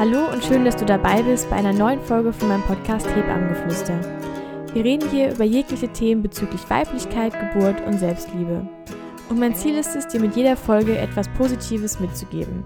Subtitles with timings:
[0.00, 4.00] Hallo und schön, dass du dabei bist bei einer neuen Folge von meinem Podcast Hebammengeflüster.
[4.72, 8.66] Wir reden hier über jegliche Themen bezüglich Weiblichkeit, Geburt und Selbstliebe.
[9.28, 12.64] Und mein Ziel ist es, dir mit jeder Folge etwas Positives mitzugeben.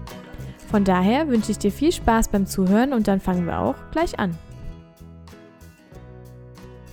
[0.71, 4.17] Von daher wünsche ich dir viel Spaß beim Zuhören und dann fangen wir auch gleich
[4.17, 4.37] an.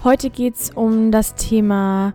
[0.02, 2.14] Heute geht es um das Thema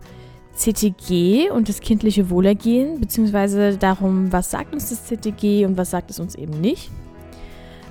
[0.54, 6.10] CTG und das kindliche Wohlergehen, beziehungsweise darum, was sagt uns das CTG und was sagt
[6.10, 6.90] es uns eben nicht.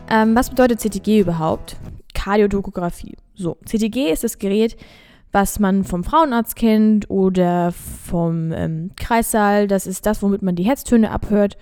[0.10, 1.78] Ähm, was bedeutet CTG überhaupt?
[2.14, 3.16] Kardiotokographie.
[3.36, 4.78] So, CTG ist das Gerät,
[5.32, 9.68] was man vom Frauenarzt kennt oder vom ähm, Kreissaal.
[9.68, 11.58] Das ist das, womit man die Herztöne abhört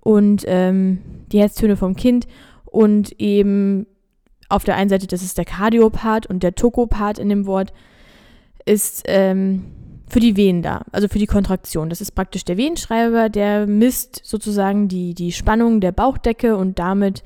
[0.00, 0.98] und ähm,
[1.32, 2.26] die Herztöne vom Kind
[2.64, 3.86] und eben
[4.48, 7.72] auf der einen Seite, das ist der Kardiopart und der Tokopart in dem Wort,
[8.64, 9.64] ist ähm,
[10.08, 11.88] für die Venen da, also für die Kontraktion.
[11.88, 17.24] Das ist praktisch der Venenschreiber, der misst sozusagen die, die Spannung der Bauchdecke und damit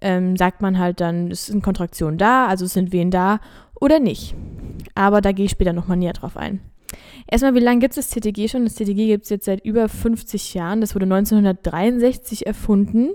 [0.00, 3.40] ähm, sagt man halt dann, es sind Kontraktionen da, also es sind Venen da
[3.80, 4.34] oder nicht.
[4.94, 6.60] Aber da gehe ich später nochmal näher drauf ein.
[7.26, 8.64] Erstmal, wie lange gibt es das CTG schon?
[8.64, 10.80] Das CTG gibt es jetzt seit über 50 Jahren.
[10.80, 13.10] Das wurde 1963 erfunden.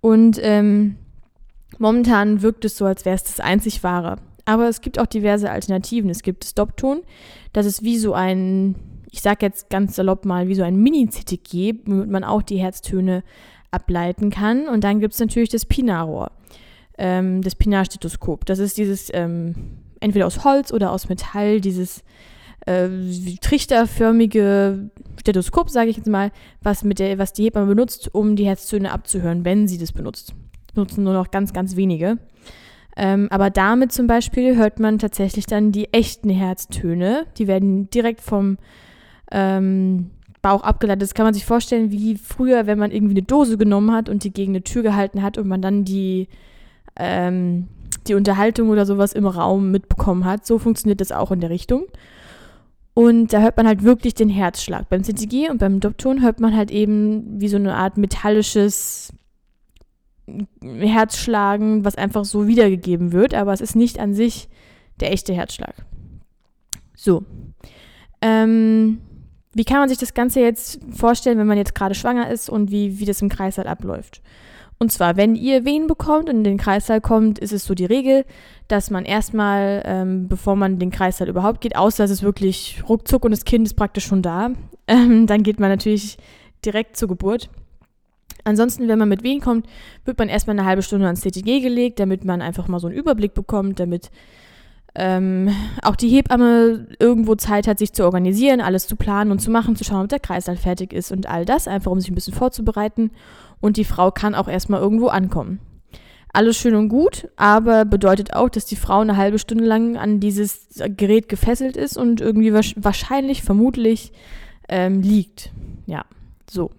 [0.00, 0.96] Und ähm,
[1.78, 4.16] momentan wirkt es so, als wäre es das einzig wahre.
[4.44, 6.10] Aber es gibt auch diverse Alternativen.
[6.10, 7.02] Es gibt Stop-Ton.
[7.52, 8.76] Das ist wie so ein,
[9.10, 13.24] ich sage jetzt ganz salopp mal, wie so ein Mini-CTG, womit man auch die Herztöne
[13.70, 14.68] ableiten kann.
[14.68, 16.32] Und dann gibt es natürlich das Pinarrohr,
[16.98, 18.46] ähm, das Pinarstethoskop.
[18.46, 19.54] Das ist dieses ähm,
[20.00, 22.02] entweder aus Holz oder aus Metall, dieses
[22.66, 22.88] äh,
[23.40, 26.30] trichterförmige Stethoskop, sage ich jetzt mal,
[26.62, 30.34] was, mit der, was die Hebamme benutzt, um die Herztöne abzuhören, wenn sie das benutzt.
[30.74, 32.18] Nutzen nur noch ganz, ganz wenige.
[32.96, 37.26] Ähm, aber damit zum Beispiel hört man tatsächlich dann die echten Herztöne.
[37.38, 38.58] Die werden direkt vom
[39.30, 40.10] ähm,
[40.42, 41.02] Bauch abgeleitet.
[41.02, 44.24] Das kann man sich vorstellen, wie früher, wenn man irgendwie eine Dose genommen hat und
[44.24, 46.28] die gegen eine Tür gehalten hat und man dann die,
[46.96, 47.68] ähm,
[48.06, 50.46] die Unterhaltung oder sowas im Raum mitbekommen hat.
[50.46, 51.84] So funktioniert das auch in der Richtung.
[52.94, 54.88] Und da hört man halt wirklich den Herzschlag.
[54.88, 59.12] Beim CTG und beim Dopton hört man halt eben wie so eine Art metallisches
[60.62, 64.48] Herzschlagen, was einfach so wiedergegeben wird, aber es ist nicht an sich
[65.00, 65.74] der echte Herzschlag.
[66.94, 67.24] So.
[68.20, 68.98] Ähm,
[69.52, 72.70] wie kann man sich das Ganze jetzt vorstellen, wenn man jetzt gerade schwanger ist und
[72.70, 74.22] wie, wie das im Kreißsaal abläuft?
[74.78, 77.84] Und zwar, wenn ihr Wehen bekommt und in den Kreißsaal kommt, ist es so die
[77.84, 78.24] Regel,
[78.68, 83.24] dass man erstmal, ähm, bevor man den Kreißsaal überhaupt geht, außer es ist wirklich ruckzuck
[83.24, 84.52] und das Kind ist praktisch schon da,
[84.86, 86.16] ähm, dann geht man natürlich
[86.64, 87.50] direkt zur Geburt.
[88.44, 89.66] Ansonsten, wenn man mit Wehen kommt,
[90.06, 92.96] wird man erstmal eine halbe Stunde ans CTG gelegt, damit man einfach mal so einen
[92.96, 94.10] Überblick bekommt, damit
[94.94, 99.50] ähm, auch die Hebamme irgendwo Zeit hat, sich zu organisieren, alles zu planen und zu
[99.50, 102.14] machen, zu schauen, ob der Kreislauf fertig ist und all das, einfach um sich ein
[102.14, 103.10] bisschen vorzubereiten.
[103.60, 105.60] Und die Frau kann auch erstmal irgendwo ankommen.
[106.32, 110.20] Alles schön und gut, aber bedeutet auch, dass die Frau eine halbe Stunde lang an
[110.20, 114.12] dieses Gerät gefesselt ist und irgendwie wahrscheinlich, vermutlich
[114.68, 115.50] ähm, liegt.
[115.86, 116.04] Ja,
[116.48, 116.70] so.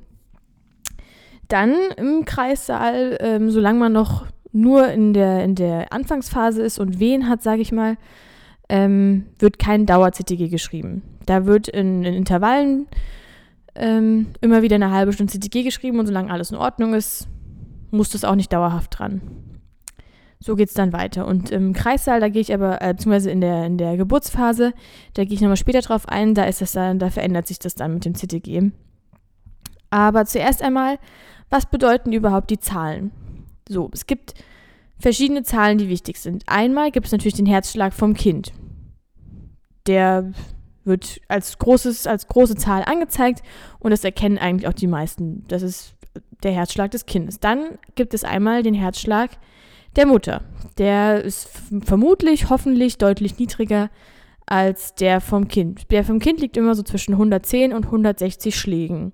[1.49, 6.99] Dann im Kreissaal, ähm, solange man noch nur in der, in der Anfangsphase ist und
[6.99, 7.97] Wehen hat, sage ich mal,
[8.69, 11.03] ähm, wird kein Dauer-CTG geschrieben.
[11.25, 12.87] Da wird in, in Intervallen
[13.75, 17.27] ähm, immer wieder eine halbe Stunde CTG geschrieben und solange alles in Ordnung ist,
[17.91, 19.21] muss das auch nicht dauerhaft dran.
[20.39, 21.27] So geht es dann weiter.
[21.27, 24.73] Und im Kreissaal, da gehe ich aber, äh, beziehungsweise in der, in der Geburtsphase,
[25.13, 27.75] da gehe ich nochmal später drauf ein, da ist das dann, da verändert sich das
[27.75, 28.71] dann mit dem CTG.
[29.91, 30.97] Aber zuerst einmal,
[31.49, 33.11] was bedeuten überhaupt die Zahlen?
[33.67, 34.33] So, es gibt
[34.97, 36.43] verschiedene Zahlen, die wichtig sind.
[36.47, 38.51] Einmal gibt es natürlich den Herzschlag vom Kind.
[39.87, 40.31] Der
[40.83, 43.41] wird als, großes, als große Zahl angezeigt
[43.79, 45.45] und das erkennen eigentlich auch die meisten.
[45.47, 45.95] Das ist
[46.43, 47.39] der Herzschlag des Kindes.
[47.39, 49.31] Dann gibt es einmal den Herzschlag
[49.95, 50.41] der Mutter.
[50.77, 51.49] Der ist
[51.83, 53.89] vermutlich, hoffentlich deutlich niedriger
[54.45, 55.91] als der vom Kind.
[55.91, 59.13] Der vom Kind liegt immer so zwischen 110 und 160 Schlägen.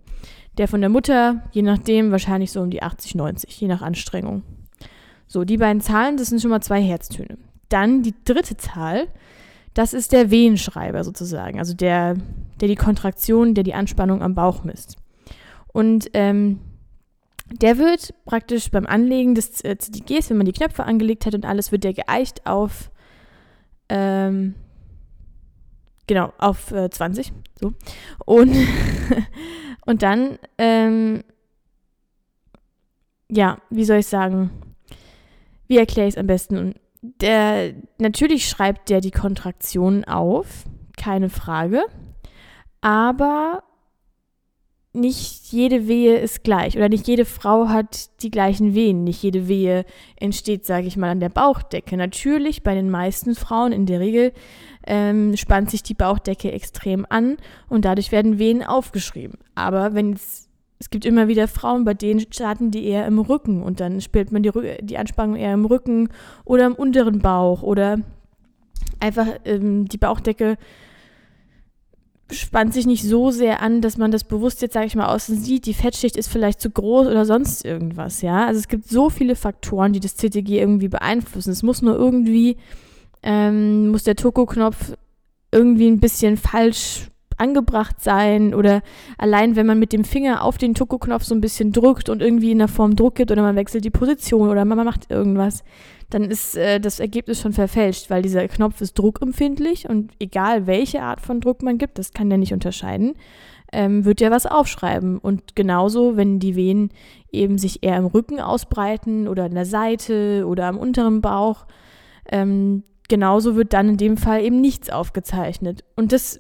[0.58, 4.44] Der von der Mutter, je nachdem, wahrscheinlich so um die 80, 90, je nach Anstrengung.
[5.28, 7.38] So, die beiden Zahlen, das sind schon mal zwei Herztöne.
[7.70, 9.08] Dann die dritte Zahl,
[9.74, 12.16] das ist der Wehenschreiber sozusagen, also der,
[12.60, 14.96] der die Kontraktion, der die Anspannung am Bauch misst.
[15.68, 16.60] Und ähm,
[17.52, 21.46] der wird praktisch beim Anlegen des äh, CDGs, wenn man die Knöpfe angelegt hat und
[21.46, 22.90] alles, wird der geeicht auf
[23.90, 24.56] ähm,
[26.08, 27.32] genau, auf äh, 20.
[27.60, 27.74] So.
[28.26, 28.56] Und
[29.88, 31.24] Und dann, ähm,
[33.30, 34.52] ja, wie soll ich sagen,
[35.68, 36.76] wie erkläre ich es am besten?
[37.02, 40.66] Der, natürlich schreibt der die Kontraktionen auf,
[40.98, 41.86] keine Frage,
[42.82, 43.64] aber
[44.94, 49.04] nicht jede Wehe ist gleich oder nicht jede Frau hat die gleichen Wehen.
[49.04, 49.86] Nicht jede Wehe
[50.16, 51.98] entsteht, sage ich mal, an der Bauchdecke.
[51.98, 54.34] Natürlich, bei den meisten Frauen in der Regel
[54.86, 57.38] ähm, spannt sich die Bauchdecke extrem an
[57.70, 59.38] und dadurch werden Wehen aufgeschrieben.
[59.56, 60.48] Aber wenn es
[60.80, 64.32] es gibt immer wieder Frauen, bei denen starten die eher im Rücken und dann spielt
[64.32, 64.52] man die,
[64.82, 66.10] die Anspannung eher im Rücken
[66.46, 67.98] oder im unteren Bauch oder
[69.00, 70.58] einfach ähm, die Bauchdecke
[72.32, 75.38] spannt sich nicht so sehr an, dass man das bewusst jetzt, sage ich mal, außen
[75.38, 75.66] sieht.
[75.66, 78.46] Die Fettschicht ist vielleicht zu groß oder sonst irgendwas, ja.
[78.46, 81.52] Also es gibt so viele Faktoren, die das CTG irgendwie beeinflussen.
[81.52, 82.58] Es muss nur irgendwie,
[83.24, 84.94] ähm, muss der Toko-Knopf
[85.52, 88.82] irgendwie ein bisschen falsch angebracht sein oder
[89.18, 92.52] allein wenn man mit dem Finger auf den Toko-Knopf so ein bisschen drückt und irgendwie
[92.52, 95.64] in der Form Druck gibt oder man wechselt die Position oder man macht irgendwas,
[96.10, 101.02] dann ist äh, das Ergebnis schon verfälscht, weil dieser Knopf ist druckempfindlich und egal welche
[101.02, 103.16] Art von Druck man gibt, das kann der nicht unterscheiden,
[103.74, 105.18] ähm, wird ja was aufschreiben.
[105.18, 106.90] Und genauso, wenn die Venen
[107.32, 111.66] eben sich eher im Rücken ausbreiten oder an der Seite oder am unteren Bauch,
[112.32, 115.84] ähm, genauso wird dann in dem Fall eben nichts aufgezeichnet.
[115.96, 116.40] Und das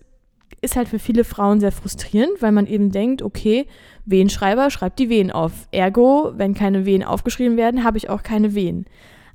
[0.62, 3.68] ist halt für viele Frauen sehr frustrierend, weil man eben denkt, okay,
[4.06, 5.51] Wehenschreiber schreibt die Wehen auf.
[5.71, 8.86] Ergo, wenn keine Wehen aufgeschrieben werden, habe ich auch keine Wehen.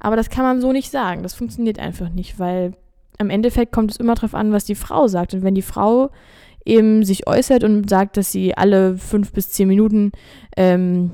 [0.01, 1.23] Aber das kann man so nicht sagen.
[1.23, 2.73] Das funktioniert einfach nicht, weil
[3.19, 5.33] am Endeffekt kommt es immer darauf an, was die Frau sagt.
[5.35, 6.11] Und wenn die Frau
[6.65, 10.13] eben sich äußert und sagt, dass sie alle fünf bis zehn Minuten
[10.57, 11.11] ähm,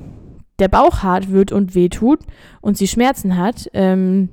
[0.59, 2.19] der Bauch hart wird und wehtut
[2.61, 4.29] und sie Schmerzen hat ähm,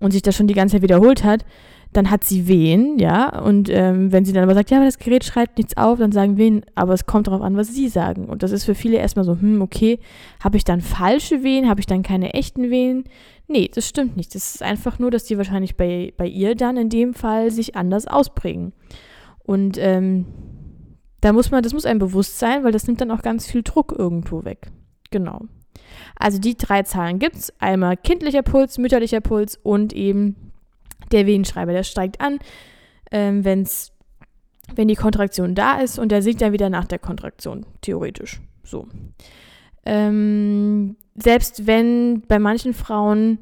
[0.00, 1.44] und sich das schon die ganze Zeit wiederholt hat,
[1.92, 3.40] dann hat sie Wehen, ja.
[3.40, 6.12] Und ähm, wenn sie dann aber sagt, ja, aber das Gerät schreibt nichts auf, dann
[6.12, 8.26] sagen Wehen, aber es kommt darauf an, was sie sagen.
[8.26, 9.98] Und das ist für viele erstmal so, hm, okay,
[10.42, 13.04] habe ich dann falsche Wehen, habe ich dann keine echten Wehen?
[13.48, 14.34] Nee, das stimmt nicht.
[14.36, 17.74] Das ist einfach nur, dass die wahrscheinlich bei, bei ihr dann in dem Fall sich
[17.74, 18.72] anders ausprägen.
[19.42, 20.26] Und ähm,
[21.20, 23.62] da muss man, das muss einem bewusst sein, weil das nimmt dann auch ganz viel
[23.62, 24.70] Druck irgendwo weg.
[25.10, 25.40] Genau.
[26.14, 27.52] Also die drei Zahlen gibt es.
[27.58, 30.49] Einmal kindlicher Puls, mütterlicher Puls und eben
[31.12, 31.72] der Venenschreiber.
[31.72, 32.38] Der steigt an,
[33.10, 33.92] ähm, wenn's,
[34.74, 38.40] wenn die Kontraktion da ist und der sinkt dann wieder nach der Kontraktion, theoretisch.
[38.62, 38.86] So.
[39.84, 43.38] Ähm, selbst wenn bei manchen Frauen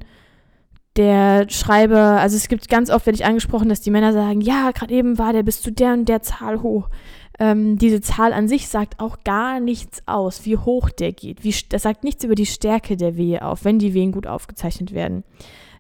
[0.97, 4.73] der Schreiber, also es gibt ganz oft, werde ich angesprochen, dass die Männer sagen, ja,
[4.73, 6.89] gerade eben war der bis zu der und der Zahl hoch.
[7.39, 11.45] Ähm, diese Zahl an sich sagt auch gar nichts aus, wie hoch der geht.
[11.45, 14.93] Wie, das sagt nichts über die Stärke der Wehe auf, wenn die Wehen gut aufgezeichnet
[14.93, 15.23] werden.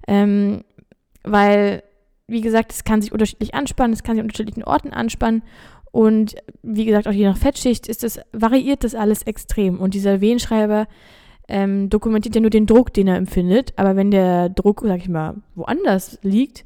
[0.07, 0.63] Ähm,
[1.25, 1.83] weil,
[2.27, 5.43] wie gesagt, es kann sich unterschiedlich anspannen, es kann sich an unterschiedlichen Orten anspannen
[5.91, 9.81] und wie gesagt, auch je nach Fettschicht ist das, variiert das alles extrem.
[9.81, 10.87] Und dieser Wehenschreiber
[11.49, 13.73] ähm, dokumentiert ja nur den Druck, den er empfindet.
[13.77, 16.65] Aber wenn der Druck, sag ich mal, woanders liegt,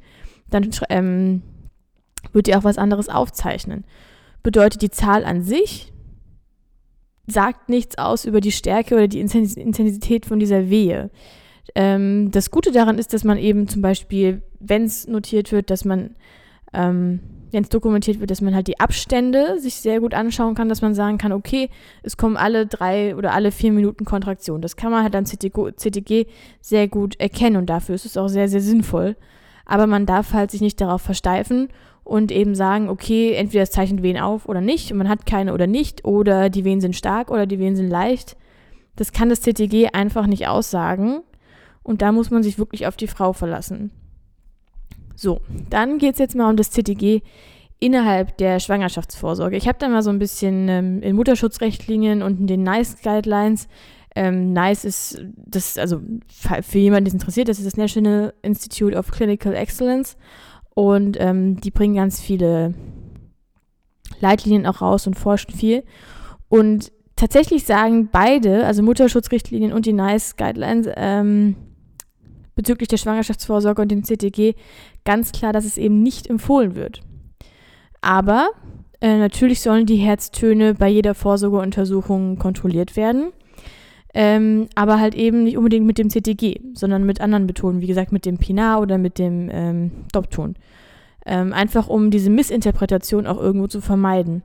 [0.49, 1.41] dann ähm,
[2.31, 3.85] wird er auch was anderes aufzeichnen.
[4.43, 5.93] Bedeutet, die Zahl an sich
[7.25, 11.09] sagt nichts aus über die Stärke oder die Intensität von dieser Wehe.
[11.75, 15.85] Ähm, das Gute daran ist, dass man eben zum Beispiel, wenn es notiert wird, dass
[15.85, 16.15] man
[16.73, 17.19] ähm,
[17.53, 20.81] wenn es dokumentiert wird, dass man halt die Abstände sich sehr gut anschauen kann, dass
[20.81, 21.69] man sagen kann, okay,
[22.01, 24.61] es kommen alle drei oder alle vier Minuten Kontraktion.
[24.61, 26.25] Das kann man halt am CTG
[26.61, 29.15] sehr gut erkennen und dafür ist es auch sehr, sehr sinnvoll.
[29.65, 31.69] Aber man darf halt sich nicht darauf versteifen
[32.03, 35.53] und eben sagen, okay, entweder es zeichnet Wehen auf oder nicht und man hat keine
[35.53, 38.35] oder nicht oder die Wehen sind stark oder die Wehen sind leicht.
[38.95, 41.21] Das kann das CTG einfach nicht aussagen
[41.83, 43.91] und da muss man sich wirklich auf die Frau verlassen.
[45.15, 47.21] So, dann geht es jetzt mal um das CTG
[47.79, 49.57] innerhalb der Schwangerschaftsvorsorge.
[49.57, 53.67] Ich habe da mal so ein bisschen ähm, in Mutterschutzrichtlinien und in den NICE Guidelines.
[54.15, 55.99] Ähm, NICE ist das, also
[56.29, 60.15] für jemanden, der es interessiert, das ist das National Institute of Clinical Excellence.
[60.73, 62.73] Und ähm, die bringen ganz viele
[64.19, 65.83] Leitlinien auch raus und forschen viel.
[66.47, 71.55] Und tatsächlich sagen beide, also Mutterschutzrichtlinien und die NICE Guidelines, ähm,
[72.55, 74.55] bezüglich der Schwangerschaftsvorsorge und dem CTG
[75.05, 77.01] ganz klar, dass es eben nicht empfohlen wird.
[78.01, 78.49] Aber
[79.01, 83.33] äh, natürlich sollen die Herztöne bei jeder Vorsorgeuntersuchung kontrolliert werden.
[84.15, 88.11] Ähm, aber halt eben nicht unbedingt mit dem CTG, sondern mit anderen Betonen, wie gesagt
[88.11, 90.55] mit dem Pinar oder mit dem ähm, Dopton.
[91.25, 94.43] Ähm, einfach um diese Missinterpretation auch irgendwo zu vermeiden.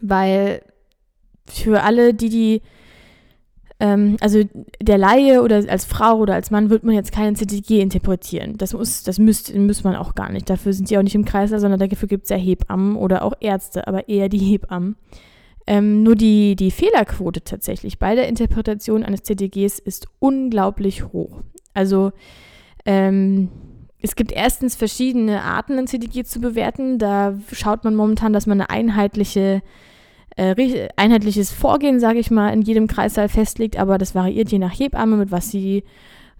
[0.00, 0.62] Weil
[1.46, 2.62] für alle, die die
[3.82, 4.44] ähm, also
[4.80, 8.56] der Laie oder als Frau oder als Mann wird man jetzt keinen CTG interpretieren.
[8.56, 10.48] Das muss, das müsst, muss man auch gar nicht.
[10.48, 13.32] Dafür sind sie auch nicht im Kreis, sondern dafür gibt es ja Hebammen oder auch
[13.40, 14.94] Ärzte, aber eher die Hebammen.
[15.66, 21.40] Ähm, nur die, die Fehlerquote tatsächlich bei der Interpretation eines CTGs ist unglaublich hoch.
[21.74, 22.12] Also
[22.84, 23.48] ähm,
[24.00, 26.98] es gibt erstens verschiedene Arten, ein CTG zu bewerten.
[26.98, 29.60] Da schaut man momentan, dass man eine einheitliche
[30.36, 34.78] äh, einheitliches Vorgehen, sage ich mal, in jedem Kreissaal festlegt, aber das variiert je nach
[34.78, 35.84] Hebamme, mit was sie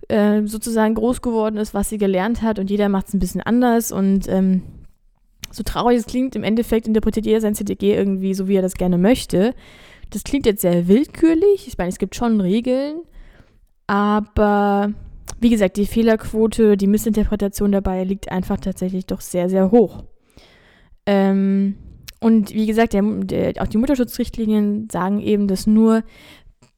[0.09, 3.41] äh, sozusagen groß geworden ist, was sie gelernt hat und jeder macht es ein bisschen
[3.41, 4.63] anders und ähm,
[5.51, 8.75] so traurig es klingt, im Endeffekt interpretiert jeder sein CTG irgendwie so, wie er das
[8.75, 9.55] gerne möchte.
[10.11, 11.69] Das klingt jetzt sehr willkürlich.
[11.69, 13.01] Ich meine, es gibt schon Regeln,
[13.87, 14.93] aber
[15.41, 20.05] wie gesagt, die Fehlerquote, die Missinterpretation dabei liegt einfach tatsächlich doch sehr, sehr hoch.
[21.05, 21.77] Ähm,
[22.23, 26.05] und wie gesagt, der, der, auch die Mutterschutzrichtlinien sagen eben, dass nur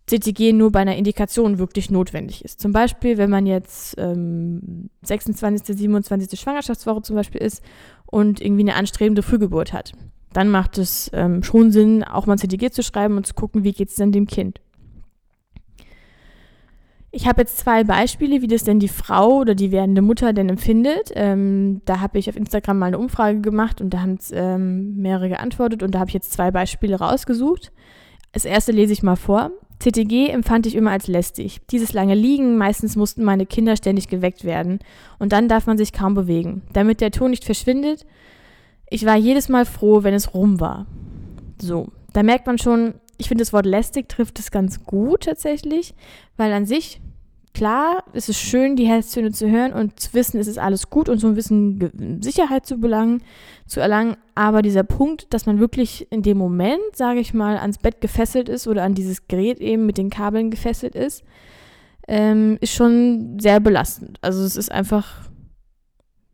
[0.06, 2.60] CTG nur bei einer Indikation wirklich notwendig ist.
[2.60, 6.40] Zum Beispiel, wenn man jetzt ähm, 26., 27.
[6.40, 7.62] Schwangerschaftswoche zum Beispiel ist
[8.06, 9.92] und irgendwie eine anstrebende Frühgeburt hat.
[10.32, 13.72] Dann macht es ähm, schon Sinn, auch mal CTG zu schreiben und zu gucken, wie
[13.72, 14.60] geht es denn dem Kind.
[17.16, 20.48] Ich habe jetzt zwei Beispiele, wie das denn die Frau oder die werdende Mutter denn
[20.48, 21.12] empfindet.
[21.14, 24.96] Ähm, da habe ich auf Instagram mal eine Umfrage gemacht und da haben es ähm,
[24.96, 27.70] mehrere geantwortet und da habe ich jetzt zwei Beispiele rausgesucht.
[28.32, 29.52] Das erste lese ich mal vor.
[29.78, 31.60] CTG empfand ich immer als lästig.
[31.70, 34.80] Dieses lange Liegen, meistens mussten meine Kinder ständig geweckt werden
[35.20, 36.62] und dann darf man sich kaum bewegen.
[36.72, 38.04] Damit der Ton nicht verschwindet,
[38.90, 40.86] ich war jedes Mal froh, wenn es rum war.
[41.62, 45.94] So, da merkt man schon, ich finde das Wort lästig trifft es ganz gut tatsächlich,
[46.36, 47.00] weil an sich
[47.54, 51.08] Klar, es ist schön, die Herztöne zu hören und zu wissen, es ist alles gut
[51.08, 53.22] und so ein bisschen Sicherheit zu, belangen,
[53.68, 54.16] zu erlangen.
[54.34, 58.48] Aber dieser Punkt, dass man wirklich in dem Moment, sage ich mal, ans Bett gefesselt
[58.48, 61.22] ist oder an dieses Gerät eben mit den Kabeln gefesselt ist,
[62.08, 64.18] ähm, ist schon sehr belastend.
[64.20, 65.30] Also es ist einfach,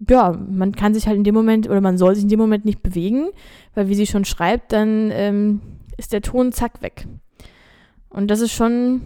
[0.08, 2.64] ja, man kann sich halt in dem Moment oder man soll sich in dem Moment
[2.64, 3.28] nicht bewegen,
[3.74, 5.60] weil wie sie schon schreibt, dann ähm,
[6.00, 7.06] ist der Ton zack weg.
[8.08, 9.02] Und das ist schon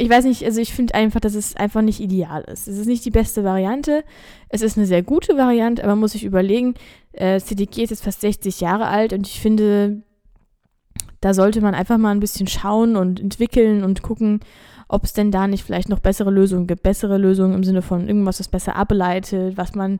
[0.00, 2.68] ich weiß nicht, also ich finde einfach, dass es einfach nicht ideal ist.
[2.68, 4.04] Es ist nicht die beste Variante.
[4.48, 6.74] Es ist eine sehr gute Variante, aber man muss sich überlegen,
[7.12, 10.02] äh, CDG ist jetzt fast 60 Jahre alt und ich finde,
[11.20, 14.38] da sollte man einfach mal ein bisschen schauen und entwickeln und gucken,
[14.86, 16.84] ob es denn da nicht vielleicht noch bessere Lösungen gibt.
[16.84, 19.98] Bessere Lösungen im Sinne von irgendwas, was besser ableitet, was man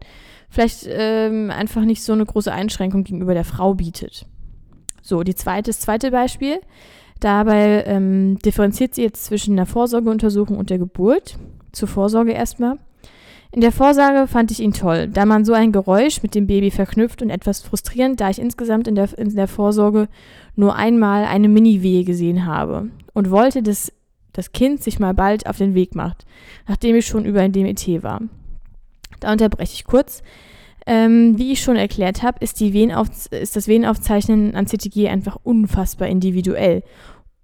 [0.49, 4.27] vielleicht ähm, einfach nicht so eine große Einschränkung gegenüber der Frau bietet.
[5.09, 6.61] So, die zweite, das zweite Beispiel
[7.21, 11.37] Dabei ähm, differenziert sie jetzt zwischen der Vorsorgeuntersuchung und der Geburt.
[11.73, 12.79] Zur Vorsorge erstmal.
[13.51, 16.71] In der Vorsorge fand ich ihn toll, da man so ein Geräusch mit dem Baby
[16.71, 20.09] verknüpft und etwas frustrierend, da ich insgesamt in der, in der Vorsorge
[20.55, 23.93] nur einmal eine Mini-Wehe gesehen habe und wollte, dass
[24.33, 26.27] das Kind sich mal bald auf den Weg macht,
[26.69, 28.21] nachdem ich schon über ein DMET war.
[29.21, 30.23] Da unterbreche ich kurz.
[30.91, 36.83] Ähm, wie ich schon erklärt habe, ist, ist das Venenaufzeichnen an CTG einfach unfassbar individuell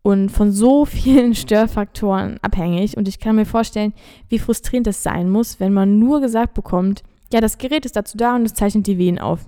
[0.00, 2.96] und von so vielen Störfaktoren abhängig.
[2.96, 3.92] Und ich kann mir vorstellen,
[4.30, 7.02] wie frustrierend das sein muss, wenn man nur gesagt bekommt,
[7.34, 9.40] ja, das Gerät ist dazu da und es zeichnet die Venen auf.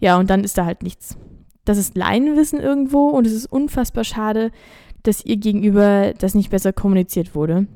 [0.00, 1.18] Ja, und dann ist da halt nichts.
[1.66, 4.52] Das ist Laienwissen irgendwo und es ist unfassbar schade,
[5.02, 7.66] dass ihr gegenüber das nicht besser kommuniziert wurde.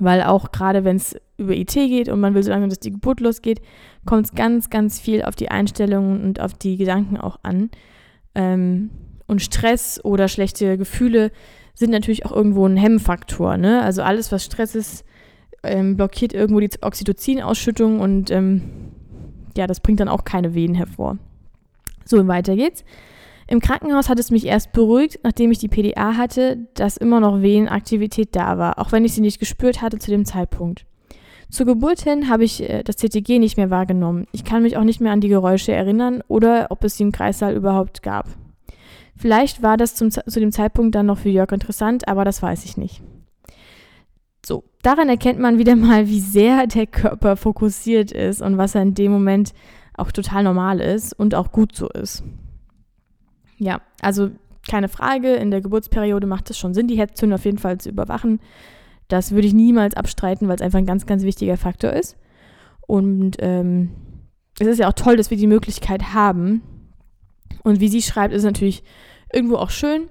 [0.00, 2.90] Weil auch gerade wenn es über IT geht und man will so lange, dass die
[2.90, 3.60] Geburt losgeht,
[4.04, 7.70] kommt es ganz, ganz viel auf die Einstellungen und auf die Gedanken auch an.
[8.34, 8.90] Ähm,
[9.26, 11.30] und Stress oder schlechte Gefühle
[11.74, 13.56] sind natürlich auch irgendwo ein Hemmfaktor.
[13.56, 13.82] Ne?
[13.82, 15.04] Also alles, was Stress ist,
[15.62, 18.62] ähm, blockiert irgendwo die Oxytocin-Ausschüttung und ähm,
[19.56, 21.18] ja, das bringt dann auch keine Wehen hervor.
[22.04, 22.84] So, weiter geht's.
[23.46, 27.42] Im Krankenhaus hat es mich erst beruhigt, nachdem ich die PDA hatte, dass immer noch
[27.42, 30.86] Venenaktivität da war, auch wenn ich sie nicht gespürt hatte zu dem Zeitpunkt.
[31.50, 34.26] Zur Geburt hin habe ich äh, das CTG nicht mehr wahrgenommen.
[34.32, 37.12] Ich kann mich auch nicht mehr an die Geräusche erinnern oder ob es sie im
[37.12, 38.28] Kreissaal überhaupt gab.
[39.16, 42.64] Vielleicht war das zum, zu dem Zeitpunkt dann noch für Jörg interessant, aber das weiß
[42.64, 43.02] ich nicht.
[44.44, 48.82] So, daran erkennt man wieder mal, wie sehr der Körper fokussiert ist und was er
[48.82, 49.52] in dem Moment
[49.96, 52.24] auch total normal ist und auch gut so ist.
[53.58, 54.30] Ja, also
[54.68, 57.88] keine Frage, in der Geburtsperiode macht es schon Sinn, die Herzzündung auf jeden Fall zu
[57.88, 58.40] überwachen.
[59.08, 62.16] Das würde ich niemals abstreiten, weil es einfach ein ganz, ganz wichtiger Faktor ist.
[62.86, 63.90] Und ähm,
[64.58, 66.62] es ist ja auch toll, dass wir die Möglichkeit haben.
[67.62, 68.82] Und wie sie schreibt, ist natürlich
[69.32, 70.08] irgendwo auch schön,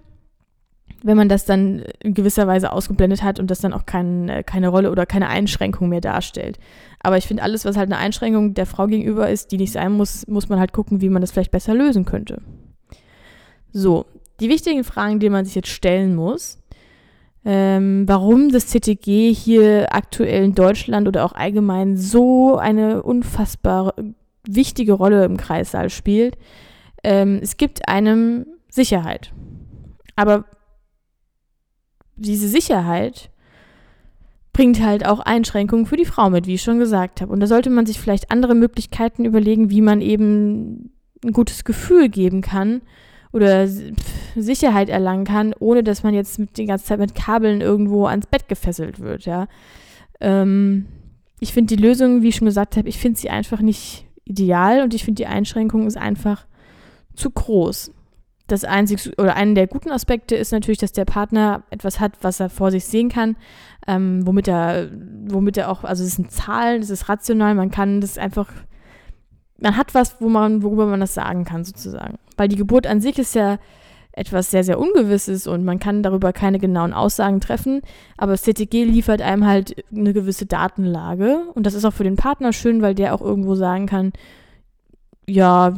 [1.04, 4.44] wenn man das dann in gewisser Weise ausgeblendet hat und das dann auch kein, äh,
[4.44, 6.60] keine Rolle oder keine Einschränkung mehr darstellt.
[7.00, 9.92] Aber ich finde, alles, was halt eine Einschränkung der Frau gegenüber ist, die nicht sein
[9.92, 12.42] muss, muss man halt gucken, wie man das vielleicht besser lösen könnte.
[13.74, 14.06] So,
[14.40, 16.60] die wichtigen Fragen, die man sich jetzt stellen muss,
[17.44, 23.96] ähm, warum das CTG hier aktuell in Deutschland oder auch allgemein so eine unfassbar
[24.48, 26.38] wichtige Rolle im Kreissaal spielt.
[27.04, 29.34] Ähm, es gibt einem Sicherheit.
[30.16, 30.46] Aber
[32.16, 33.32] diese Sicherheit
[34.54, 37.34] bringt halt auch Einschränkungen für die Frau mit, wie ich schon gesagt habe.
[37.34, 40.92] Und da sollte man sich vielleicht andere Möglichkeiten überlegen, wie man eben
[41.26, 42.82] ein gutes Gefühl geben kann
[43.34, 43.68] oder
[44.36, 48.28] Sicherheit erlangen kann, ohne dass man jetzt mit, die ganze Zeit mit Kabeln irgendwo ans
[48.28, 49.48] Bett gefesselt wird, ja.
[50.22, 50.86] Ähm,
[51.40, 54.82] ich finde die Lösung, wie ich schon gesagt habe, ich finde sie einfach nicht ideal
[54.82, 56.46] und ich finde die Einschränkung ist einfach
[57.16, 57.92] zu groß.
[58.48, 62.40] Das einzige oder einer der guten Aspekte ist natürlich, dass der Partner etwas hat, was
[62.40, 63.36] er vor sich sehen kann,
[63.88, 64.90] ähm, womit er,
[65.28, 68.52] womit er auch, also es sind Zahlen, es ist rational, man kann das einfach,
[69.64, 72.20] man hat was, wo man, worüber man das sagen kann, sozusagen.
[72.36, 73.58] Weil die Geburt an sich ist ja
[74.12, 77.82] etwas sehr, sehr Ungewisses und man kann darüber keine genauen Aussagen treffen.
[78.18, 82.18] Aber das CTG liefert einem halt eine gewisse Datenlage und das ist auch für den
[82.18, 84.12] Partner schön, weil der auch irgendwo sagen kann,
[85.26, 85.74] ja,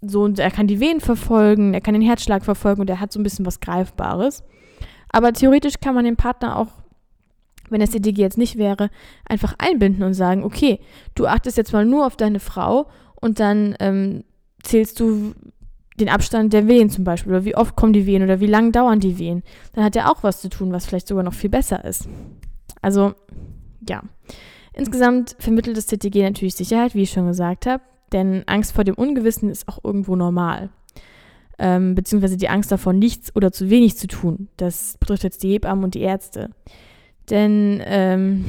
[0.00, 3.12] so und er kann die Venen verfolgen, er kann den Herzschlag verfolgen und er hat
[3.12, 4.42] so ein bisschen was Greifbares.
[5.10, 6.68] Aber theoretisch kann man den Partner auch,
[7.70, 8.90] wenn das CTG jetzt nicht wäre,
[9.28, 10.80] einfach einbinden und sagen, okay,
[11.14, 14.24] du achtest jetzt mal nur auf deine Frau und dann ähm,
[14.62, 15.34] zählst du
[15.98, 18.72] den Abstand der Wehen zum Beispiel oder wie oft kommen die Wehen oder wie lang
[18.72, 19.42] dauern die Wehen.
[19.72, 22.08] Dann hat er auch was zu tun, was vielleicht sogar noch viel besser ist.
[22.82, 23.14] Also,
[23.88, 24.02] ja.
[24.72, 28.96] Insgesamt vermittelt das CTG natürlich Sicherheit, wie ich schon gesagt habe, denn Angst vor dem
[28.96, 30.70] Ungewissen ist auch irgendwo normal.
[31.60, 34.48] Ähm, beziehungsweise die Angst davor, nichts oder zu wenig zu tun.
[34.56, 36.50] Das betrifft jetzt die Hebammen und die Ärzte.
[37.30, 38.44] Denn ähm,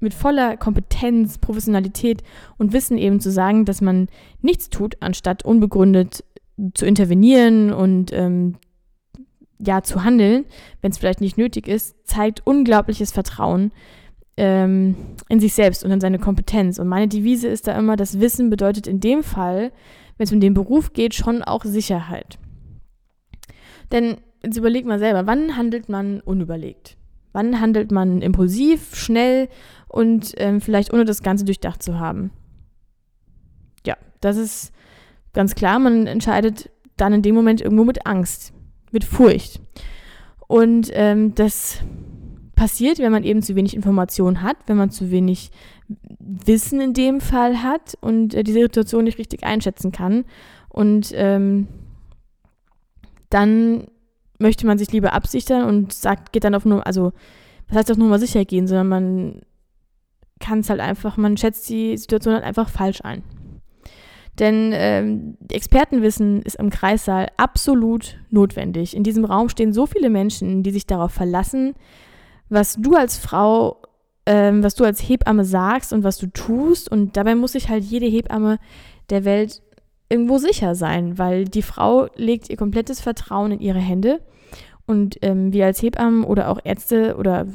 [0.00, 2.22] mit voller Kompetenz, Professionalität
[2.56, 4.08] und Wissen eben zu sagen, dass man
[4.40, 6.24] nichts tut, anstatt unbegründet
[6.74, 8.56] zu intervenieren und ähm,
[9.58, 10.44] ja, zu handeln,
[10.82, 13.72] wenn es vielleicht nicht nötig ist, zeigt unglaubliches Vertrauen
[14.36, 14.94] ähm,
[15.28, 16.78] in sich selbst und in seine Kompetenz.
[16.78, 19.72] Und meine Devise ist da immer, das Wissen bedeutet in dem Fall,
[20.16, 22.38] wenn es um den Beruf geht, schon auch Sicherheit.
[23.90, 26.97] Denn jetzt überleg mal selber, wann handelt man unüberlegt?
[27.38, 29.48] Wann handelt man impulsiv, schnell
[29.86, 32.30] und ähm, vielleicht ohne das Ganze durchdacht zu haben?
[33.86, 34.72] Ja, das ist
[35.38, 38.52] Ganz klar, man entscheidet dann in dem Moment irgendwo mit Angst,
[38.90, 39.60] mit Furcht.
[40.48, 41.78] Und ähm, das
[42.56, 45.50] passiert, wenn man eben zu wenig Informationen hat, wenn man zu wenig
[46.18, 50.24] Wissen in dem Fall hat und äh, diese Situation nicht richtig einschätzen kann.
[50.68, 51.68] Und ähm,
[53.30, 53.86] dann
[54.38, 57.12] möchte man sich lieber absichern und sagt, geht dann auf nur, also
[57.68, 59.40] was heißt auf Nummer sicher gehen, sondern man
[60.40, 63.22] kann es halt einfach, man schätzt die Situation halt einfach falsch ein.
[64.38, 68.94] Denn ähm, Expertenwissen ist im Kreissaal absolut notwendig.
[68.94, 71.74] In diesem Raum stehen so viele Menschen, die sich darauf verlassen,
[72.48, 73.82] was du als Frau,
[74.26, 76.90] ähm, was du als Hebamme sagst und was du tust.
[76.90, 78.58] Und dabei muss sich halt jede Hebamme
[79.10, 79.60] der Welt
[80.08, 84.20] irgendwo sicher sein, weil die Frau legt ihr komplettes Vertrauen in ihre Hände.
[84.86, 87.46] Und ähm, wir als Hebammen oder auch Ärzte oder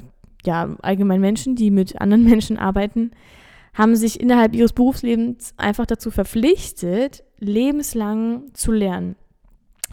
[0.45, 3.11] ja, allgemein Menschen, die mit anderen Menschen arbeiten,
[3.73, 9.15] haben sich innerhalb ihres Berufslebens einfach dazu verpflichtet, lebenslang zu lernen.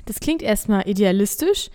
[0.04, 1.70] Das klingt erstmal idealistisch,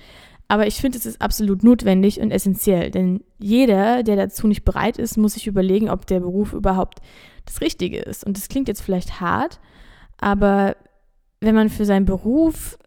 [0.48, 5.00] aber ich finde, es ist absolut notwendig und essentiell, denn jeder, der dazu nicht bereit
[5.00, 7.00] ist, muss sich überlegen, ob der Beruf überhaupt
[7.46, 8.24] das Richtige ist.
[8.24, 9.60] Und das klingt jetzt vielleicht hart,
[10.18, 10.76] aber
[11.42, 12.78] wenn man für seinen Beruf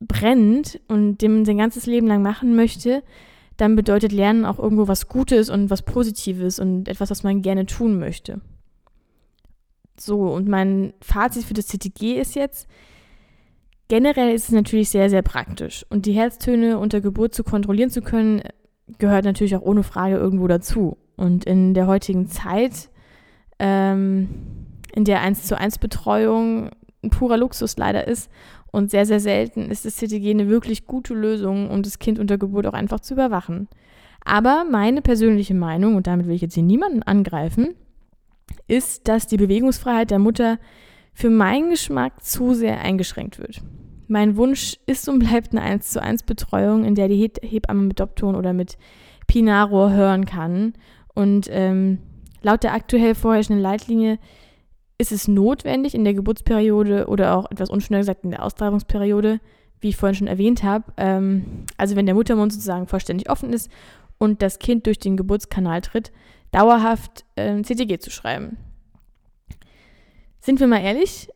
[0.00, 3.02] brennt und dem sein ganzes Leben lang machen möchte,
[3.56, 7.66] dann bedeutet Lernen auch irgendwo was Gutes und was Positives und etwas, was man gerne
[7.66, 8.40] tun möchte.
[9.98, 12.68] So, und mein Fazit für das CTG ist jetzt,
[13.88, 15.84] generell ist es natürlich sehr, sehr praktisch.
[15.90, 18.42] Und die Herztöne unter Geburt zu kontrollieren zu können,
[18.98, 20.96] gehört natürlich auch ohne Frage irgendwo dazu.
[21.16, 22.90] Und in der heutigen Zeit,
[23.58, 24.28] ähm,
[24.94, 26.70] in der 1 zu 1 Betreuung
[27.02, 28.30] ein purer Luxus leider ist
[28.70, 32.38] und sehr, sehr selten ist das CTG eine wirklich gute Lösung, um das Kind unter
[32.38, 33.68] Geburt auch einfach zu überwachen.
[34.24, 37.74] Aber meine persönliche Meinung, und damit will ich jetzt hier niemanden angreifen,
[38.66, 40.58] ist, dass die Bewegungsfreiheit der Mutter
[41.14, 43.62] für meinen Geschmack zu sehr eingeschränkt wird.
[44.06, 48.00] Mein Wunsch ist und bleibt eine 1 zu 1 Betreuung, in der die Hebamme mit
[48.00, 48.76] Dopton oder mit
[49.26, 50.74] Pinaro hören kann.
[51.14, 51.98] Und ähm,
[52.42, 54.18] laut der aktuell vorherrschenden Leitlinie
[54.98, 59.40] ist es notwendig in der Geburtsperiode oder auch etwas unschöner gesagt in der Austreibungsperiode,
[59.80, 63.70] wie ich vorhin schon erwähnt habe, ähm, also wenn der Muttermund sozusagen vollständig offen ist
[64.18, 66.10] und das Kind durch den Geburtskanal tritt,
[66.50, 68.58] dauerhaft äh, CTG zu schreiben.
[70.40, 71.28] Sind wir mal ehrlich,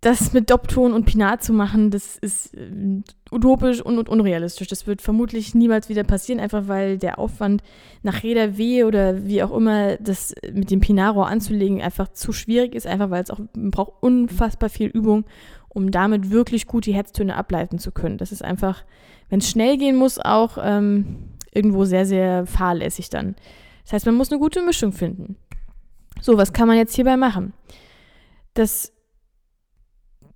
[0.00, 4.66] das mit Dopton und Pinat zu machen, das ist äh, utopisch und, und, unrealistisch.
[4.68, 7.62] Das wird vermutlich niemals wieder passieren, einfach weil der Aufwand
[8.02, 12.74] nach jeder Wehe oder wie auch immer das mit dem Pinaro anzulegen einfach zu schwierig
[12.74, 15.24] ist, einfach weil es auch braucht unfassbar viel Übung,
[15.68, 18.16] um damit wirklich gut die Herztöne ableiten zu können.
[18.16, 18.84] Das ist einfach,
[19.28, 23.36] wenn es schnell gehen muss, auch ähm, irgendwo sehr, sehr fahrlässig dann.
[23.84, 25.36] Das heißt, man muss eine gute Mischung finden.
[26.22, 27.52] So, was kann man jetzt hierbei machen?
[28.54, 28.92] Das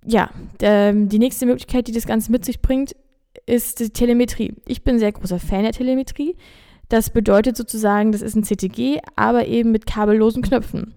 [0.05, 0.29] ja,
[0.61, 2.95] ähm, die nächste Möglichkeit, die das Ganze mit sich bringt,
[3.45, 4.53] ist die Telemetrie.
[4.67, 6.35] Ich bin sehr großer Fan der Telemetrie.
[6.89, 10.93] Das bedeutet sozusagen, das ist ein CTG, aber eben mit kabellosen Knöpfen.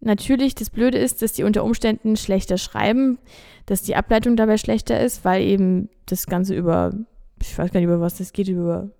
[0.00, 3.18] Natürlich, das Blöde ist, dass die unter Umständen schlechter schreiben,
[3.66, 6.92] dass die Ableitung dabei schlechter ist, weil eben das Ganze über,
[7.40, 8.90] ich weiß gar nicht über was das geht, über,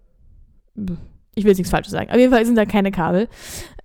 [1.35, 3.29] ich will jetzt nichts Falsches sagen, auf jeden Fall sind da keine Kabel.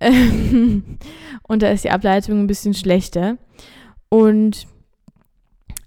[0.00, 3.36] und da ist die Ableitung ein bisschen schlechter.
[4.08, 4.66] Und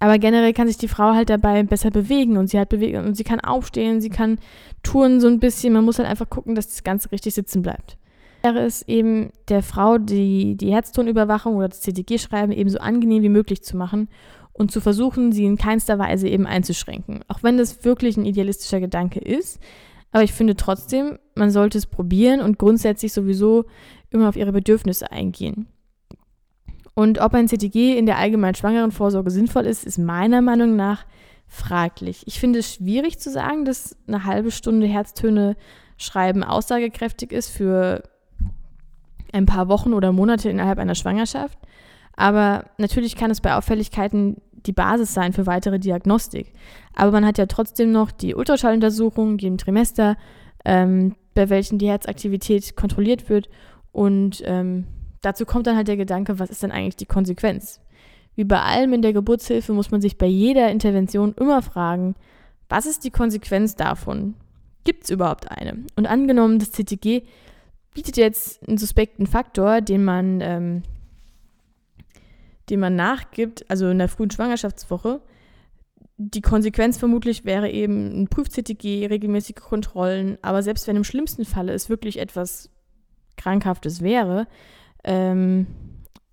[0.03, 3.15] aber generell kann sich die Frau halt dabei besser bewegen und sie hat bewegen und
[3.15, 4.37] sie kann aufstehen, sie kann
[4.83, 5.71] touren so ein bisschen.
[5.71, 7.97] Man muss halt einfach gucken, dass das Ganze richtig sitzen bleibt.
[8.41, 13.29] Wäre es eben der Frau die, die Herztonüberwachung oder das CTG-Schreiben eben so angenehm wie
[13.29, 14.09] möglich zu machen
[14.51, 17.21] und zu versuchen, sie in keinster Weise eben einzuschränken.
[17.29, 19.61] Auch wenn das wirklich ein idealistischer Gedanke ist.
[20.11, 23.63] Aber ich finde trotzdem, man sollte es probieren und grundsätzlich sowieso
[24.09, 25.67] immer auf ihre Bedürfnisse eingehen.
[26.95, 31.05] Und ob ein CTG in der allgemeinen Schwangerenvorsorge sinnvoll ist, ist meiner Meinung nach
[31.47, 32.23] fraglich.
[32.25, 35.55] Ich finde es schwierig zu sagen, dass eine halbe Stunde Herztöne
[35.97, 38.03] schreiben aussagekräftig ist für
[39.31, 41.57] ein paar Wochen oder Monate innerhalb einer Schwangerschaft.
[42.15, 46.53] Aber natürlich kann es bei Auffälligkeiten die Basis sein für weitere Diagnostik.
[46.95, 50.15] Aber man hat ja trotzdem noch die Ultraschalluntersuchung jedem Trimester,
[50.63, 53.49] ähm, bei welchen die Herzaktivität kontrolliert wird.
[53.91, 54.85] Und ähm,
[55.23, 57.81] dazu kommt dann halt der Gedanke, was ist denn eigentlich die Konsequenz?
[58.35, 62.15] Wie bei allem in der Geburtshilfe muss man sich bei jeder Intervention immer fragen,
[62.69, 64.35] was ist die Konsequenz davon?
[64.83, 65.85] Gibt es überhaupt eine?
[65.95, 67.23] Und angenommen, das CTG
[67.93, 70.83] bietet jetzt einen suspekten Faktor, den man, ähm,
[72.69, 75.21] den man nachgibt, also in der frühen Schwangerschaftswoche.
[76.17, 81.73] Die Konsequenz vermutlich wäre eben ein Prüf-CTG, regelmäßige Kontrollen, aber selbst wenn im schlimmsten Falle
[81.73, 82.69] es wirklich etwas
[83.37, 84.47] Krankhaftes wäre,
[85.03, 85.67] ähm,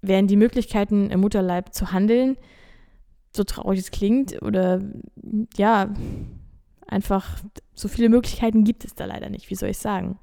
[0.02, 2.36] wären die Möglichkeiten im Mutterleib zu handeln,
[3.34, 4.80] so traurig es klingt, oder
[5.56, 5.92] ja,
[6.86, 7.38] einfach
[7.74, 10.18] so viele Möglichkeiten gibt es da leider nicht, wie soll ich sagen.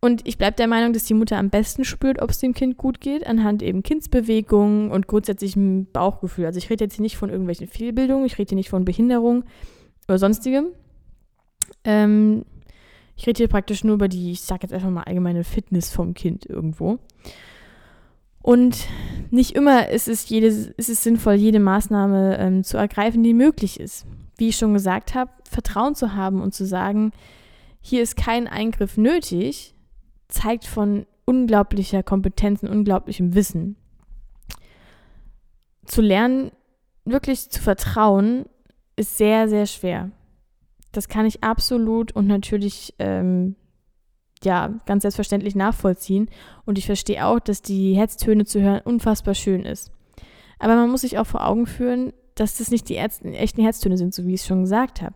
[0.00, 2.76] Und ich bleibe der Meinung, dass die Mutter am besten spürt, ob es dem Kind
[2.76, 6.44] gut geht, anhand eben Kindsbewegungen und grundsätzlichem Bauchgefühl.
[6.44, 9.44] Also ich rede jetzt hier nicht von irgendwelchen Fehlbildungen, ich rede hier nicht von Behinderung
[10.06, 10.66] oder sonstigem.
[11.84, 12.44] Ähm,
[13.16, 16.14] ich rede hier praktisch nur über die, ich sage jetzt einfach mal allgemeine Fitness vom
[16.14, 16.98] Kind irgendwo.
[18.42, 18.88] Und
[19.30, 23.80] nicht immer ist es, jede, ist es sinnvoll, jede Maßnahme ähm, zu ergreifen, die möglich
[23.80, 24.06] ist.
[24.36, 27.12] Wie ich schon gesagt habe, Vertrauen zu haben und zu sagen,
[27.80, 29.74] hier ist kein Eingriff nötig,
[30.28, 33.76] zeigt von unglaublicher Kompetenz und unglaublichem Wissen.
[35.86, 36.50] Zu lernen,
[37.04, 38.46] wirklich zu vertrauen,
[38.96, 40.10] ist sehr, sehr schwer.
[40.96, 43.56] Das kann ich absolut und natürlich ähm,
[44.44, 46.28] ja, ganz selbstverständlich nachvollziehen.
[46.64, 49.90] Und ich verstehe auch, dass die Herztöne zu hören unfassbar schön ist.
[50.58, 54.14] Aber man muss sich auch vor Augen führen, dass das nicht die echten Herztöne sind,
[54.14, 55.14] so wie ich es schon gesagt habe,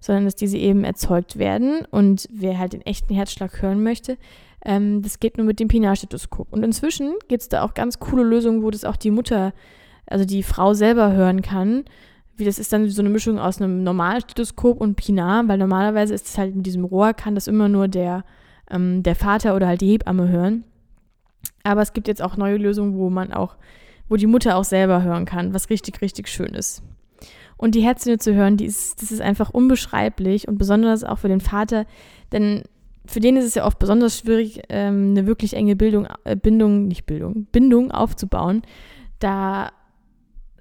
[0.00, 1.84] sondern dass diese eben erzeugt werden.
[1.90, 4.18] Und wer halt den echten Herzschlag hören möchte,
[4.64, 6.52] ähm, das geht nur mit dem Pinalstethoskop.
[6.52, 9.52] Und inzwischen gibt es da auch ganz coole Lösungen, wo das auch die Mutter,
[10.06, 11.84] also die Frau selber hören kann.
[12.38, 16.14] Wie das ist dann so eine Mischung aus einem normalen Stethoskop und Pinar, weil normalerweise
[16.14, 18.24] ist es halt mit diesem Rohr, kann das immer nur der
[18.70, 20.64] ähm, der Vater oder halt die Hebamme hören.
[21.62, 23.56] Aber es gibt jetzt auch neue Lösungen, wo man auch,
[24.08, 26.82] wo die Mutter auch selber hören kann, was richtig, richtig schön ist.
[27.56, 31.28] Und die Herztöne zu hören, die ist, das ist einfach unbeschreiblich und besonders auch für
[31.28, 31.86] den Vater,
[32.32, 32.62] denn
[33.04, 36.88] für den ist es ja oft besonders schwierig, ähm, eine wirklich enge Bildung, äh, Bindung,
[36.88, 38.62] nicht Bildung, Bindung aufzubauen.
[39.18, 39.70] Da,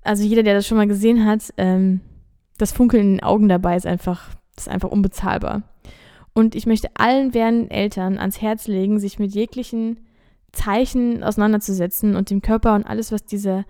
[0.08, 2.02] also jeder, der das schon mal gesehen hat, ähm,
[2.58, 5.64] das Funkeln in den Augen dabei ist einfach, ist einfach unbezahlbar.
[6.34, 10.00] Und ich möchte allen werdenden Eltern ans Herz legen, sich mit jeglichen
[10.54, 13.66] Zeichen auseinanderzusetzen und dem Körper und alles, was diese,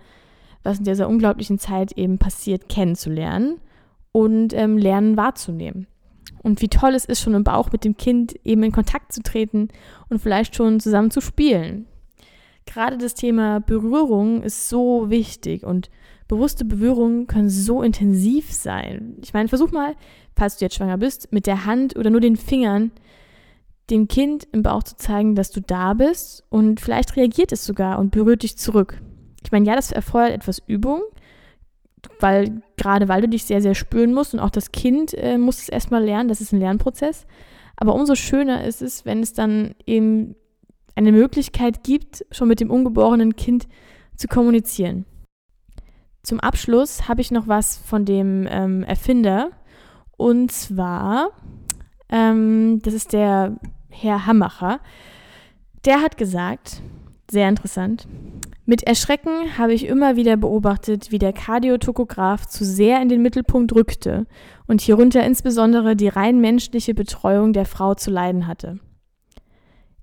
[0.62, 3.60] was in dieser unglaublichen Zeit eben passiert, kennenzulernen
[4.12, 5.86] und ähm, lernen wahrzunehmen.
[6.42, 9.22] Und wie toll es ist, schon im Bauch mit dem Kind eben in Kontakt zu
[9.22, 9.68] treten
[10.08, 11.86] und vielleicht schon zusammen zu spielen.
[12.64, 15.90] Gerade das Thema Berührung ist so wichtig und
[16.28, 19.16] bewusste Berührungen können so intensiv sein.
[19.22, 19.94] Ich meine, versuch mal,
[20.36, 22.92] falls du jetzt schwanger bist, mit der Hand oder nur den Fingern
[23.90, 27.98] dem Kind im Bauch zu zeigen, dass du da bist und vielleicht reagiert es sogar
[27.98, 29.00] und berührt dich zurück.
[29.42, 31.00] Ich meine, ja, das erfordert etwas Übung,
[32.20, 35.58] weil gerade weil du dich sehr, sehr spüren musst und auch das Kind äh, muss
[35.58, 37.26] es erstmal lernen, das ist ein Lernprozess.
[37.76, 40.34] Aber umso schöner ist es, wenn es dann eben
[40.94, 43.68] eine Möglichkeit gibt, schon mit dem ungeborenen Kind
[44.16, 45.06] zu kommunizieren.
[46.28, 49.48] Zum Abschluss habe ich noch was von dem ähm, Erfinder.
[50.18, 51.30] Und zwar,
[52.10, 53.56] ähm, das ist der
[53.88, 54.80] Herr Hammacher.
[55.86, 56.82] Der hat gesagt,
[57.30, 58.06] Sehr interessant.
[58.66, 63.74] Mit Erschrecken habe ich immer wieder beobachtet, wie der Kardiotokograph zu sehr in den Mittelpunkt
[63.74, 64.26] rückte
[64.66, 68.80] und hierunter insbesondere die rein menschliche Betreuung der Frau zu leiden hatte.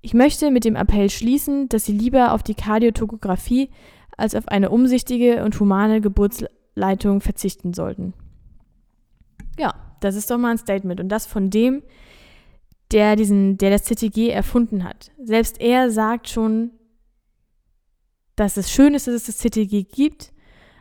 [0.00, 3.70] Ich möchte mit dem Appell schließen, dass Sie lieber auf die Kardiotokographie
[4.16, 8.14] als auf eine umsichtige und humane Geburtsleitung verzichten sollten.
[9.58, 11.82] Ja, das ist doch mal ein Statement und das von dem,
[12.92, 15.10] der diesen, der das CTG erfunden hat.
[15.22, 16.70] Selbst er sagt schon,
[18.36, 20.32] dass es schön ist, dass es das CTG gibt,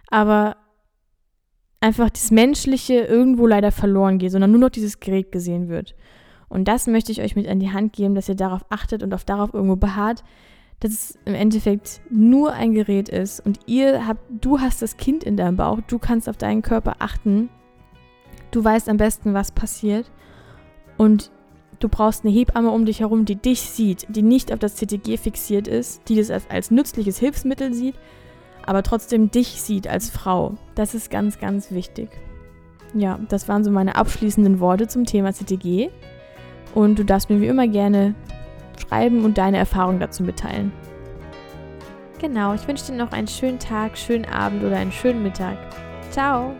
[0.10, 0.58] aber
[1.80, 5.96] einfach das Menschliche irgendwo leider verloren geht, sondern nur noch dieses Gerät gesehen wird.
[6.48, 9.14] Und das möchte ich euch mit an die Hand geben, dass ihr darauf achtet und
[9.14, 10.24] auf darauf irgendwo beharrt,
[10.86, 15.24] dass es im Endeffekt nur ein Gerät ist und ihr habt, du hast das Kind
[15.24, 17.50] in deinem Bauch, du kannst auf deinen Körper achten,
[18.52, 20.12] du weißt am besten, was passiert
[20.98, 21.32] und
[21.80, 25.18] Du brauchst eine Hebamme um dich herum, die dich sieht, die nicht auf das CTG
[25.18, 27.96] fixiert ist, die das als, als nützliches Hilfsmittel sieht,
[28.66, 30.56] aber trotzdem dich sieht als Frau.
[30.76, 32.10] Das ist ganz, ganz wichtig.
[32.94, 35.90] Ja, das waren so meine abschließenden Worte zum Thema CTG.
[36.74, 38.16] Und du darfst mir wie immer gerne
[38.80, 40.72] schreiben und deine Erfahrung dazu mitteilen.
[42.20, 45.58] Genau, ich wünsche dir noch einen schönen Tag, schönen Abend oder einen schönen Mittag.
[46.12, 46.56] Ciao!